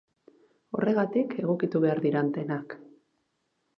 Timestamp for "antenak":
2.25-2.77